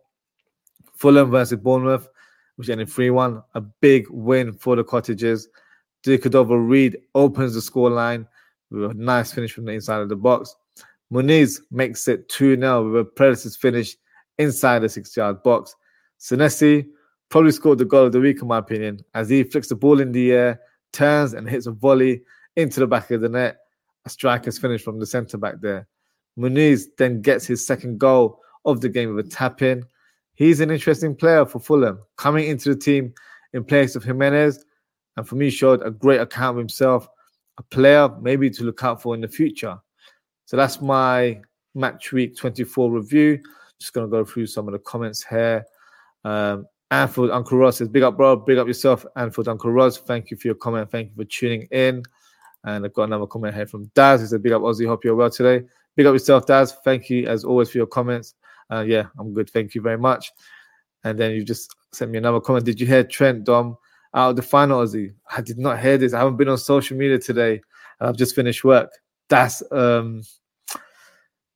Fulham 0.95 1.31
versus 1.31 1.57
Bournemouth, 1.59 2.09
which 2.55 2.69
ended 2.69 2.89
3 2.89 3.09
1. 3.09 3.41
A 3.55 3.61
big 3.61 4.05
win 4.09 4.53
for 4.53 4.75
the 4.75 4.83
Cottagers. 4.83 5.47
Cordova 6.05 6.59
Reid 6.59 6.97
opens 7.15 7.53
the 7.53 7.59
scoreline 7.59 8.27
with 8.71 8.91
a 8.91 8.93
nice 8.93 9.31
finish 9.31 9.53
from 9.53 9.65
the 9.65 9.73
inside 9.73 10.01
of 10.01 10.09
the 10.09 10.15
box. 10.15 10.55
Muniz 11.11 11.61
makes 11.71 12.07
it 12.07 12.29
2 12.29 12.57
0 12.59 12.91
with 12.91 13.01
a 13.01 13.05
Predators 13.05 13.55
finish 13.55 13.95
inside 14.37 14.79
the 14.79 14.89
six 14.89 15.15
yard 15.15 15.41
box. 15.43 15.75
Senesi 16.19 16.87
probably 17.29 17.51
scored 17.51 17.77
the 17.77 17.85
goal 17.85 18.05
of 18.05 18.11
the 18.11 18.19
week, 18.19 18.41
in 18.41 18.47
my 18.47 18.59
opinion, 18.59 18.99
as 19.13 19.29
he 19.29 19.43
flicks 19.43 19.69
the 19.69 19.75
ball 19.75 19.99
in 19.99 20.11
the 20.11 20.31
air, 20.31 20.59
turns 20.93 21.33
and 21.33 21.49
hits 21.49 21.65
a 21.65 21.71
volley 21.71 22.21
into 22.55 22.79
the 22.79 22.87
back 22.87 23.09
of 23.11 23.21
the 23.21 23.29
net. 23.29 23.57
A 24.05 24.09
striker's 24.09 24.57
finish 24.57 24.83
from 24.83 24.99
the 24.99 25.05
centre 25.05 25.37
back 25.37 25.55
there. 25.61 25.87
Muniz 26.37 26.85
then 26.97 27.21
gets 27.21 27.45
his 27.45 27.65
second 27.65 27.99
goal 27.99 28.39
of 28.65 28.81
the 28.81 28.89
game 28.89 29.13
with 29.13 29.27
a 29.27 29.29
tap 29.29 29.61
in. 29.61 29.83
He's 30.35 30.61
an 30.61 30.71
interesting 30.71 31.15
player 31.15 31.45
for 31.45 31.59
Fulham, 31.59 31.99
coming 32.15 32.47
into 32.47 32.73
the 32.73 32.79
team 32.79 33.13
in 33.53 33.63
place 33.63 33.95
of 33.95 34.03
Jimenez, 34.03 34.63
and 35.17 35.27
for 35.27 35.35
me, 35.35 35.49
showed 35.49 35.81
a 35.85 35.91
great 35.91 36.21
account 36.21 36.55
of 36.55 36.59
himself, 36.59 37.07
a 37.57 37.63
player 37.63 38.09
maybe 38.21 38.49
to 38.49 38.63
look 38.63 38.83
out 38.83 39.01
for 39.01 39.15
in 39.15 39.21
the 39.21 39.27
future. 39.27 39.77
So 40.45 40.57
that's 40.57 40.81
my 40.81 41.41
match 41.75 42.11
week 42.11 42.35
24 42.37 42.91
review. 42.91 43.39
Just 43.79 43.93
going 43.93 44.07
to 44.07 44.11
go 44.11 44.25
through 44.25 44.47
some 44.47 44.67
of 44.67 44.73
the 44.73 44.79
comments 44.79 45.23
here. 45.23 45.63
Um, 46.25 46.65
Anfield 46.91 47.31
Uncle 47.31 47.57
Ross 47.57 47.77
says, 47.77 47.87
Big 47.87 48.03
up, 48.03 48.17
bro. 48.17 48.35
Big 48.35 48.57
up 48.57 48.67
yourself, 48.67 49.05
Anfield 49.15 49.47
Uncle 49.47 49.71
Ross. 49.71 49.97
Thank 49.97 50.31
you 50.31 50.37
for 50.37 50.47
your 50.47 50.55
comment. 50.55 50.89
Thank 50.89 51.09
you 51.09 51.15
for 51.15 51.25
tuning 51.25 51.67
in. 51.71 52.03
And 52.65 52.83
I've 52.83 52.93
got 52.93 53.03
another 53.03 53.27
comment 53.27 53.55
here 53.55 53.67
from 53.67 53.85
Daz. 53.95 54.21
He 54.21 54.27
said, 54.27 54.41
Big 54.41 54.51
up, 54.51 54.63
Ozzie. 54.63 54.85
Hope 54.85 55.05
you're 55.05 55.15
well 55.15 55.29
today. 55.29 55.65
Big 55.95 56.05
up 56.05 56.13
yourself, 56.13 56.45
Daz. 56.45 56.75
Thank 56.83 57.09
you, 57.09 57.27
as 57.27 57.43
always, 57.43 57.69
for 57.69 57.77
your 57.77 57.87
comments. 57.87 58.35
Uh, 58.71 58.81
yeah, 58.87 59.05
I'm 59.17 59.33
good. 59.33 59.49
Thank 59.49 59.75
you 59.75 59.81
very 59.81 59.97
much. 59.97 60.31
And 61.03 61.17
then 61.17 61.31
you 61.31 61.43
just 61.43 61.73
sent 61.93 62.11
me 62.11 62.17
another 62.17 62.39
comment. 62.39 62.65
Did 62.65 62.79
you 62.79 62.87
hear 62.87 63.03
Trent 63.03 63.43
Dom 63.43 63.77
out 64.13 64.31
of 64.31 64.35
the 64.35 64.41
final, 64.41 64.79
Ozzie? 64.79 65.13
I 65.35 65.41
did 65.41 65.57
not 65.57 65.79
hear 65.79 65.97
this. 65.97 66.13
I 66.13 66.19
haven't 66.19 66.37
been 66.37 66.49
on 66.49 66.57
social 66.57 66.97
media 66.97 67.19
today. 67.19 67.61
and 67.99 68.09
I've 68.09 68.17
just 68.17 68.35
finished 68.35 68.63
work. 68.63 68.91
That's 69.29 69.61
um 69.71 70.23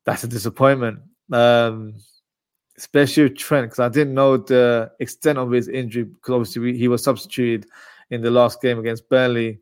that's 0.04 0.24
a 0.24 0.28
disappointment. 0.28 1.00
Um 1.32 1.94
especially 2.76 3.30
Trent, 3.30 3.66
because 3.66 3.78
I 3.80 3.88
didn't 3.88 4.14
know 4.14 4.36
the 4.36 4.90
extent 4.98 5.38
of 5.38 5.50
his 5.50 5.68
injury, 5.68 6.04
because 6.04 6.32
obviously 6.34 6.76
he 6.76 6.88
was 6.88 7.04
substituted 7.04 7.68
in 8.10 8.20
the 8.20 8.30
last 8.30 8.60
game 8.60 8.78
against 8.78 9.08
Burnley. 9.08 9.60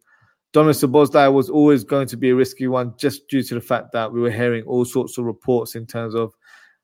Dominik 0.52 0.84
Szoboszlai 0.84 1.32
was 1.32 1.48
always 1.48 1.84
going 1.84 2.06
to 2.08 2.16
be 2.16 2.30
a 2.30 2.34
risky 2.34 2.68
one, 2.68 2.94
just 2.98 3.26
due 3.28 3.42
to 3.42 3.54
the 3.54 3.60
fact 3.60 3.92
that 3.92 4.12
we 4.12 4.20
were 4.20 4.30
hearing 4.30 4.64
all 4.64 4.84
sorts 4.84 5.16
of 5.16 5.24
reports 5.24 5.74
in 5.74 5.86
terms 5.86 6.14
of 6.14 6.34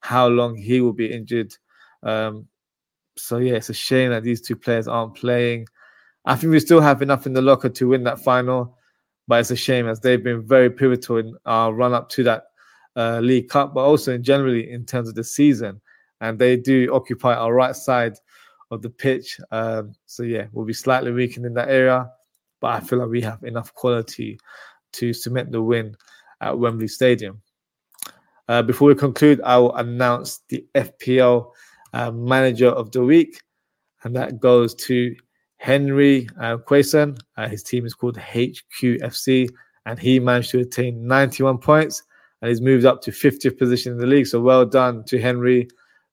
how 0.00 0.26
long 0.26 0.56
he 0.56 0.80
will 0.80 0.92
be 0.92 1.10
injured. 1.10 1.54
Um, 2.02 2.46
so 3.16 3.38
yeah, 3.38 3.54
it's 3.54 3.68
a 3.68 3.74
shame 3.74 4.10
that 4.10 4.22
these 4.22 4.40
two 4.40 4.56
players 4.56 4.88
aren't 4.88 5.16
playing. 5.16 5.66
I 6.25 6.37
think 6.37 6.50
we 6.50 6.60
still 6.60 6.80
have 6.80 7.02
enough 7.02 7.26
in 7.26 7.32
the 7.32 7.42
locker 7.42 7.68
to 7.68 7.88
win 7.88 8.04
that 8.04 8.20
final, 8.20 8.76
but 9.26 9.40
it's 9.40 9.50
a 9.50 9.56
shame 9.56 9.88
as 9.88 10.00
they've 10.00 10.22
been 10.22 10.46
very 10.46 10.70
pivotal 10.70 11.18
in 11.18 11.37
our 11.46 11.72
run 11.72 11.94
up 11.94 12.08
to 12.10 12.25
that 12.25 12.44
uh, 12.96 13.20
League 13.20 13.48
Cup, 13.48 13.75
but 13.75 13.84
also 13.84 14.14
in 14.14 14.22
generally 14.22 14.70
in 14.70 14.84
terms 14.84 15.08
of 15.08 15.14
the 15.14 15.25
season 15.25 15.80
and 16.20 16.38
they 16.38 16.56
do 16.56 16.92
occupy 16.92 17.34
our 17.34 17.54
right 17.54 17.76
side 17.76 18.14
of 18.70 18.82
the 18.82 18.90
pitch. 18.90 19.38
Um, 19.50 19.94
so 20.06 20.22
yeah, 20.22 20.46
we'll 20.52 20.66
be 20.66 20.72
slightly 20.72 21.12
weakened 21.12 21.46
in 21.46 21.54
that 21.54 21.68
area, 21.68 22.10
but 22.60 22.68
I 22.68 22.80
feel 22.80 22.98
like 22.98 23.08
we 23.08 23.22
have 23.22 23.42
enough 23.44 23.72
quality 23.75 24.38
to 24.94 25.12
cement 25.12 25.52
the 25.52 25.62
win 25.62 25.96
at 26.40 26.58
Wembley 26.58 26.88
Stadium. 26.88 27.40
Uh, 28.48 28.62
before 28.62 28.88
we 28.88 28.94
conclude, 28.94 29.40
I 29.42 29.58
will 29.58 29.75
announce 29.76 30.40
the 30.48 30.64
FPL 30.75 31.52
uh, 31.92 32.10
Manager 32.10 32.68
of 32.68 32.90
the 32.92 33.02
Week, 33.02 33.42
and 34.04 34.16
that 34.16 34.40
goes 34.40 34.75
to 34.75 35.14
Henry 35.58 36.28
uh, 36.40 36.56
Quason. 36.56 37.18
Uh, 37.36 37.48
his 37.48 37.62
team 37.62 37.84
is 37.84 37.94
called 37.94 38.16
HQFC, 38.16 39.48
and 39.86 39.98
he 39.98 40.18
managed 40.18 40.50
to 40.50 40.60
attain 40.60 41.06
91 41.06 41.58
points 41.58 42.02
and 42.40 42.48
he's 42.48 42.60
moved 42.60 42.84
up 42.84 43.02
to 43.02 43.10
50th 43.10 43.58
position 43.58 43.92
in 43.92 43.98
the 43.98 44.06
league. 44.06 44.26
So 44.26 44.40
well 44.40 44.64
done 44.64 45.04
to 45.04 45.20
Henry 45.20 45.68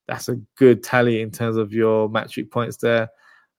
that's 0.08 0.30
a 0.30 0.36
good 0.58 0.84
tally 0.84 1.22
in 1.22 1.32
terms 1.32 1.58
of 1.58 1.74
your 1.74 2.10
match 2.10 2.38
week 2.38 2.52
points 2.52 2.78
there. 2.78 3.10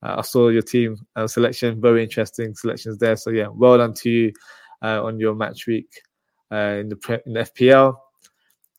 Uh, 0.02 0.16
I 0.18 0.22
saw 0.22 0.48
your 0.48 0.62
team 0.62 0.96
uh, 1.16 1.26
selection, 1.26 1.80
very 1.80 2.02
interesting 2.02 2.54
selections 2.54 2.98
there. 2.98 3.16
So 3.16 3.30
yeah, 3.30 3.48
well 3.48 3.78
done 3.78 3.94
to 3.94 4.10
you 4.10 4.32
uh, 4.82 5.02
on 5.02 5.18
your 5.18 5.34
match 5.34 5.66
week 5.66 6.00
uh, 6.52 6.76
in 6.80 6.88
the 6.88 7.22
in 7.26 7.32
the 7.32 7.40
FPL. 7.40 7.96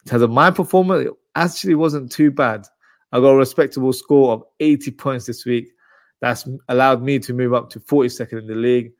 In 0.05 0.09
terms 0.09 0.23
of 0.23 0.31
my 0.31 0.51
performance, 0.51 1.07
it 1.07 1.13
actually 1.35 1.75
wasn't 1.75 2.11
too 2.11 2.31
bad. 2.31 2.65
I 3.11 3.19
got 3.19 3.29
a 3.29 3.37
respectable 3.37 3.93
score 3.93 4.33
of 4.33 4.43
80 4.59 4.91
points 4.91 5.25
this 5.25 5.45
week. 5.45 5.69
That's 6.21 6.47
allowed 6.69 7.01
me 7.01 7.19
to 7.19 7.33
move 7.33 7.53
up 7.53 7.69
to 7.71 7.79
42nd 7.79 8.39
in 8.39 8.47
the 8.47 8.55
league. 8.55 8.91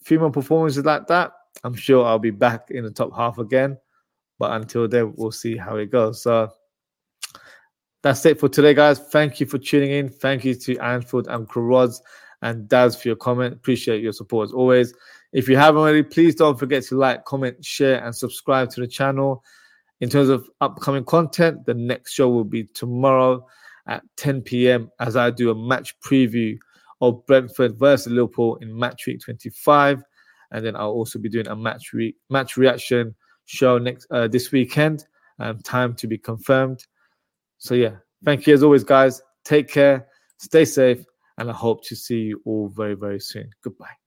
A 0.00 0.04
few 0.04 0.18
more 0.18 0.30
performances 0.30 0.84
like 0.84 1.06
that, 1.06 1.32
I'm 1.64 1.74
sure 1.74 2.04
I'll 2.04 2.18
be 2.18 2.30
back 2.30 2.70
in 2.70 2.84
the 2.84 2.90
top 2.90 3.14
half 3.16 3.38
again. 3.38 3.78
But 4.38 4.52
until 4.52 4.88
then, 4.88 5.14
we'll 5.16 5.32
see 5.32 5.56
how 5.56 5.76
it 5.76 5.90
goes. 5.90 6.22
So 6.22 6.50
that's 8.02 8.26
it 8.26 8.40
for 8.40 8.48
today, 8.48 8.74
guys. 8.74 8.98
Thank 8.98 9.40
you 9.40 9.46
for 9.46 9.58
tuning 9.58 9.92
in. 9.92 10.08
Thank 10.08 10.44
you 10.44 10.54
to 10.56 10.78
Anfield 10.78 11.28
and 11.28 11.48
Karoz 11.48 12.00
and 12.42 12.68
Daz 12.68 13.00
for 13.00 13.08
your 13.08 13.16
comment. 13.16 13.54
Appreciate 13.54 14.02
your 14.02 14.12
support 14.12 14.48
as 14.48 14.52
always. 14.52 14.92
If 15.32 15.48
you 15.48 15.56
haven't 15.56 15.80
already, 15.80 16.02
please 16.02 16.34
don't 16.34 16.58
forget 16.58 16.82
to 16.84 16.96
like, 16.96 17.24
comment, 17.24 17.64
share, 17.64 18.04
and 18.04 18.14
subscribe 18.14 18.70
to 18.70 18.80
the 18.80 18.88
channel. 18.88 19.44
In 20.00 20.10
terms 20.10 20.28
of 20.28 20.50
upcoming 20.60 21.04
content, 21.04 21.64
the 21.64 21.74
next 21.74 22.12
show 22.12 22.28
will 22.28 22.44
be 22.44 22.64
tomorrow 22.64 23.46
at 23.86 24.02
10 24.16 24.42
p.m. 24.42 24.90
as 25.00 25.16
I 25.16 25.30
do 25.30 25.50
a 25.50 25.54
match 25.54 25.98
preview 26.00 26.56
of 27.00 27.24
Brentford 27.26 27.78
versus 27.78 28.12
Liverpool 28.12 28.56
in 28.56 28.76
match 28.78 29.06
week 29.06 29.20
25. 29.20 30.02
And 30.52 30.64
then 30.64 30.76
I'll 30.76 30.90
also 30.90 31.18
be 31.18 31.28
doing 31.28 31.48
a 31.48 31.56
match 31.56 31.92
re- 31.92 32.16
match 32.30 32.56
reaction 32.56 33.14
show 33.46 33.78
next 33.78 34.06
uh, 34.10 34.28
this 34.28 34.52
weekend 34.52 35.04
um, 35.38 35.58
time 35.60 35.94
to 35.94 36.06
be 36.06 36.18
confirmed. 36.18 36.86
So 37.58 37.74
yeah, 37.74 37.96
thank 38.24 38.46
you 38.46 38.54
as 38.54 38.62
always, 38.62 38.84
guys. 38.84 39.20
Take 39.44 39.68
care, 39.68 40.06
stay 40.38 40.64
safe, 40.64 41.04
and 41.38 41.50
I 41.50 41.54
hope 41.54 41.84
to 41.84 41.96
see 41.96 42.20
you 42.20 42.42
all 42.44 42.68
very, 42.68 42.94
very 42.94 43.20
soon. 43.20 43.50
Goodbye. 43.62 44.01